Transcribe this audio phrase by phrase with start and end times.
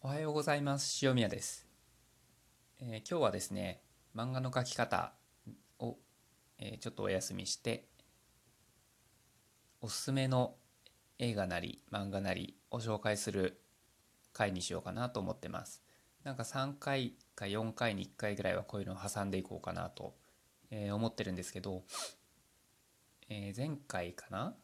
[0.00, 1.04] おはようございます。
[1.04, 1.66] 塩宮です、
[2.78, 3.82] えー、今日はですね
[4.14, 5.12] 漫画の描き方
[5.80, 5.96] を、
[6.60, 7.88] えー、ちょっとお休みして
[9.80, 10.54] おすすめの
[11.18, 13.60] 映画なり漫画なりを紹介する
[14.32, 15.82] 回にしようかなと思ってます。
[16.22, 20.14] なんか3回か4回に1回ぐらいはこういうのを挟んでいこうかなと、
[20.70, 21.82] えー、思ってるんですけど、
[23.28, 24.54] え前回かな？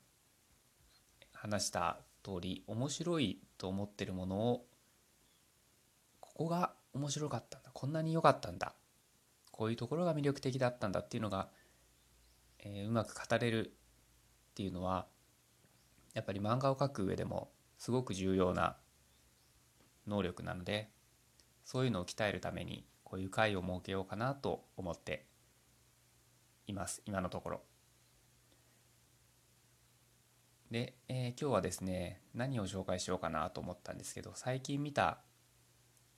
[1.32, 4.66] 話した通り面白いと思ってるものを
[6.34, 7.70] ここが面白かったんだ。
[7.72, 8.74] こんなに良かったんだ。
[9.52, 11.48] こういうところが魅力的だったんだっていうのが、
[12.58, 13.72] えー、うまく語れる
[14.50, 15.06] っていうのは
[16.12, 18.76] やっぱり漫画を描く上でもすごく重要な
[20.08, 20.90] 能力なので
[21.64, 25.26] そういうのを鍛えるためにこういう会を設けようかなと思って
[26.66, 27.02] います。
[27.06, 27.62] 今のところ。
[30.70, 35.18] で、えー、今日はですね何を紹介しようかなと思ったんですけど最近見た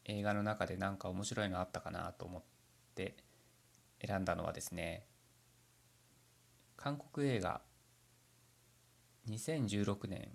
[0.08, 2.42] 映画の中で何か面白いのあったかなと思っ
[2.94, 3.16] て
[4.04, 5.06] 選んだのはですね
[6.76, 7.60] 韓国映画
[9.28, 10.28] 2016年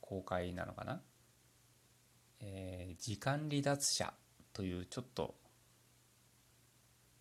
[0.00, 1.00] 公開なのかな、
[2.40, 4.12] えー、時間離脱者
[4.52, 5.34] というちょっと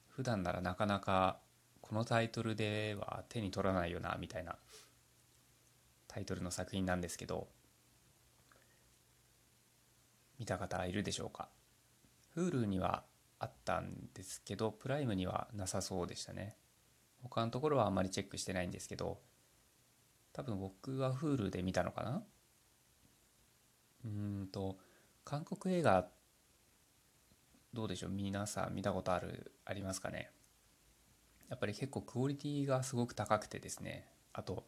[0.09, 1.39] 普段ならなかなか
[1.81, 4.55] このタイトルでは手に取らないよなみたいな
[6.07, 7.47] タイトルの作品なんですけど
[10.39, 11.49] 見た方いるでしょうか
[12.35, 13.03] ？Hulu には
[13.39, 16.55] あったんですけどプライムにはなさそうでしたね。
[17.23, 19.19] 他のところはあまりチェックしてないんですけど
[20.33, 22.23] 多分僕は Hulu で見たのかな？
[24.05, 24.77] うんと
[25.23, 26.07] 韓国映画
[27.73, 28.09] どうでしょう？
[28.11, 30.29] 皆さん見たことあるありますかね？
[31.49, 34.07] やっぱり結構クオリティがすごく高くてですね。
[34.33, 34.67] あと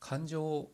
[0.00, 0.70] 感情を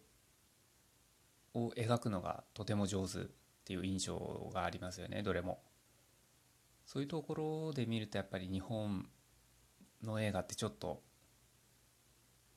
[1.54, 3.26] 描くのがとても上手。
[3.62, 5.62] っていう印象がありますよねどれも。
[6.84, 9.06] そういうところで見るとやっぱり日本
[10.02, 11.00] の映画ってちょっと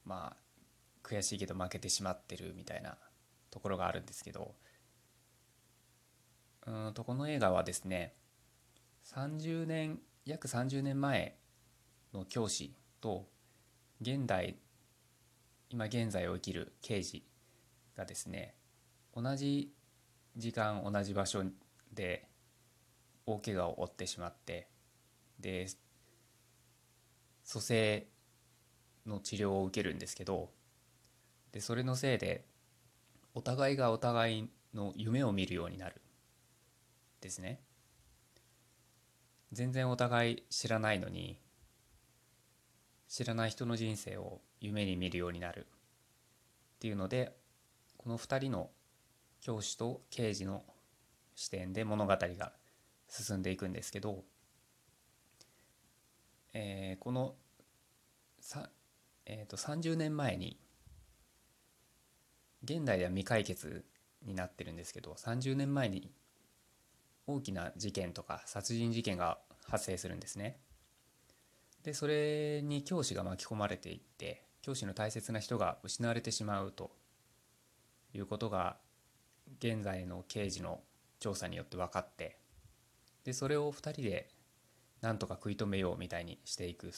[0.03, 0.37] まあ
[1.03, 2.97] 悔しいけど負けてしまってるみたいな
[3.51, 4.55] ところがあるんですけど
[6.65, 8.15] うんとこの映画はですね
[9.05, 11.37] 30年約30年前
[12.13, 13.27] の教師と
[14.01, 14.57] 現代
[15.69, 17.23] 今現在を生きる刑事
[17.95, 18.55] がですね
[19.15, 19.71] 同じ
[20.37, 21.43] 時間同じ場所
[21.93, 22.27] で
[23.25, 24.67] 大怪我を負ってしまって
[25.39, 25.67] で
[27.43, 28.07] 蘇生
[29.05, 30.49] の治療を受けるんですけど
[31.51, 32.45] でそれのせいで
[33.33, 36.01] お互いがお互いの夢を見るようになる
[37.21, 37.61] ですね。
[39.51, 41.39] 全然お互い知らないのに
[43.07, 47.37] 知らない人の人生を夢に見るようになるっていうので
[47.97, 48.69] この2人の
[49.45, 50.63] 教師と刑事の
[51.35, 52.51] 視点で物語が
[53.07, 54.23] 進んでいくんですけど、
[56.55, 57.35] えー、この
[58.39, 58.71] さ、
[59.27, 60.57] えー、と30年前に
[62.63, 63.85] 現代では未解決
[64.25, 66.11] になってるんですけど30年前に
[67.27, 70.57] 大きな事件とか殺人事件が発生するんですね。
[71.83, 76.89] でそれに教師が巻き込まれていって教師の大切な人が失われてしまうと
[78.11, 78.77] いうことが
[79.59, 80.81] 現在の刑事の
[81.19, 82.37] 調査によって分かって
[83.23, 84.29] でそれを2人で
[85.01, 86.91] なんとか食い止めようみたいにしていくっ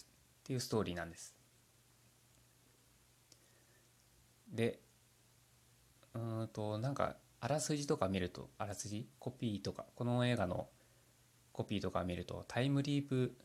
[0.43, 1.35] ていうストーリーなんです。
[4.49, 4.79] で
[6.13, 10.67] うんとなんかあらすじとか見るとあらすじコピーとかこの映画の
[11.51, 13.35] コピーとか見るとタイムリープ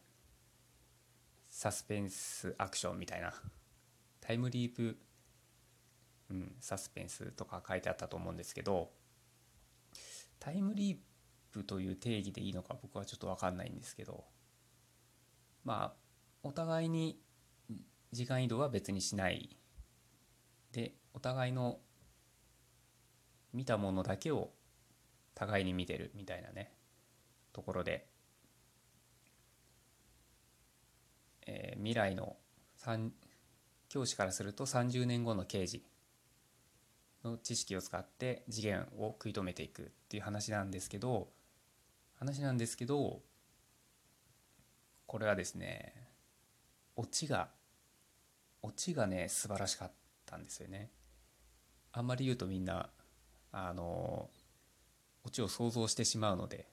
[1.49, 3.35] サスペンスアクションみたいな
[4.23, 4.97] タイムリープ、
[6.33, 8.91] うん、サスペンスとか書いてあったと思うんですけど
[10.41, 10.97] タイムリー
[11.53, 14.25] プという定義でいいのか僕はちょっと分かんないんですけど
[15.65, 15.95] まあ
[16.43, 17.21] お互いに
[18.13, 19.57] 時間移動は別にしない。
[20.73, 21.79] でお互いの
[23.53, 24.51] 見たものだけを
[25.35, 26.73] 互いに見てるみたいなね
[27.53, 28.07] ところで、
[31.47, 32.37] えー、未来の
[33.91, 35.85] 教師からすると30年後の刑事
[37.25, 41.29] の知識を使って事件を食い止めていくっていう話なんですけど
[42.19, 43.21] 話なんですけど
[45.07, 45.95] これはですね
[46.97, 47.49] オチが
[48.63, 49.91] オチがね素晴らしかっ
[50.25, 50.91] たんですよね。
[51.93, 52.89] あんまり言うとみんな
[53.51, 54.31] あの
[55.25, 56.67] オチを想像してしまうので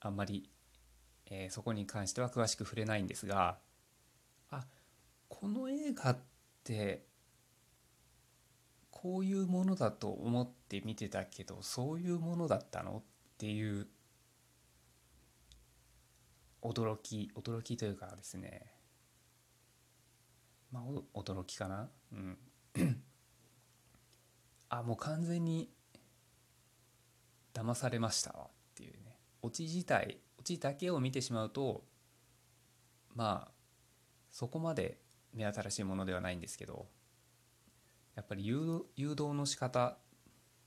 [0.00, 0.48] あんまり、
[1.26, 3.58] えー、そこに関しては詳しく触れないんですが
[4.50, 4.64] あ
[5.28, 6.18] この映画っ
[6.62, 7.02] て
[9.06, 12.96] こういうものだと思って見てたけどそういうものだったの？
[12.96, 13.02] っ
[13.38, 13.86] ていう
[16.60, 18.62] 驚き驚きというかですね。
[20.72, 20.82] まあ
[21.16, 21.88] 驚きかな？
[22.12, 22.38] うん。
[24.70, 25.70] あもう完全に
[27.54, 29.20] 騙されましたわっていうね。
[29.40, 31.84] オチ自体オチだけを見てしまうと
[33.14, 33.52] まあ
[34.32, 34.98] そこまで
[35.32, 36.95] 目新しいものではないんですけど。
[38.16, 39.98] やっぱり誘導の仕方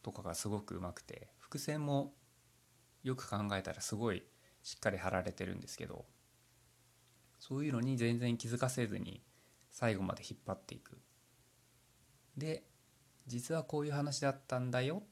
[0.02, 2.14] とかがすごくうまくて伏線も
[3.04, 4.24] よく考えたらすごい
[4.64, 6.06] しっかり貼られてるんですけど
[7.40, 9.22] そういうのに全然気づかせずに
[9.72, 10.98] 最後まで引っ張っていく
[12.38, 12.64] で
[13.26, 15.08] 実はこういう話だったんだよっ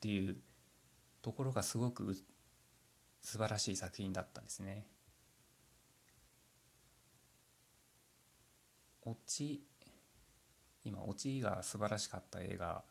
[0.00, 0.36] ていう
[1.20, 2.16] ところがすごく
[3.22, 4.86] 素晴らしい作品だったんですね。
[9.04, 9.64] オチ
[10.84, 12.82] 今オチが素晴らしかった映画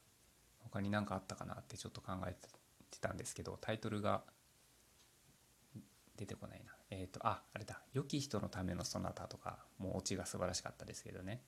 [0.60, 2.36] 他に何かあったかなってちょっと考え
[2.90, 4.24] てたんですけどタイトルが
[6.18, 6.72] 出てこないな。
[6.92, 11.42] えっ、ー、とああれだ「良き人のためのそなた」とかもうオチが素晴らしかったですけどね。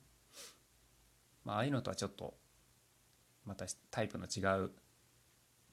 [1.44, 2.36] まあああいうのとはちょっと
[3.44, 4.72] またタイプの違う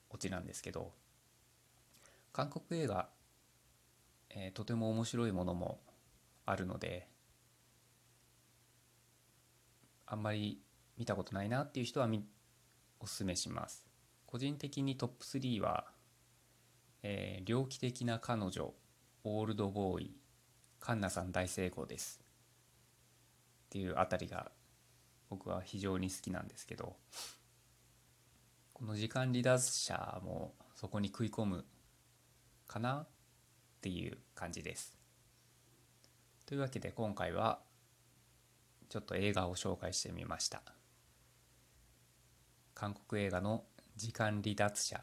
[0.09, 0.93] オチなんですけど
[2.33, 3.09] 韓国映画、
[4.29, 5.81] えー、とても面白いものも
[6.45, 7.07] あるので
[10.11, 10.59] あんまり
[10.97, 12.09] 見たことないなっていう人は
[12.99, 13.87] おすすめします
[14.25, 15.85] 個人的にトップ3は、
[17.01, 18.73] えー、猟奇的な彼女
[19.23, 20.11] オールドボーイ
[20.81, 22.19] カンナさん大成功です
[23.67, 24.51] っていうあたりが
[25.29, 26.97] 僕は非常に好きなんですけど
[28.73, 31.63] この時間離脱者もそこに食い込む
[32.67, 33.07] かなっ
[33.79, 34.97] ていう感じです。
[36.45, 37.59] というわけで今回は
[38.91, 40.61] ちょっと映画を紹介してみました。
[42.73, 43.65] 韓国映画の
[43.95, 45.01] 「時間離脱者」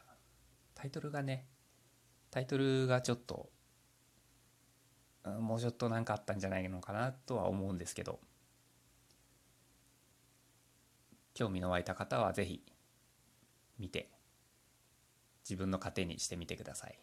[0.75, 1.49] タイトルがね
[2.29, 3.51] タイトルがちょっと
[5.23, 8.19] もうちょっと何かあったんじゃないのかなとは思うんですけど。
[11.33, 12.65] 興味の湧いた方は是非
[13.77, 14.11] 見て
[15.43, 16.99] 自分の糧にしてみてください。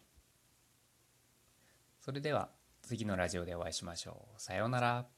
[1.99, 2.51] それでは
[2.81, 4.41] 次のラジオでお会いしましょう。
[4.41, 5.16] さようなら。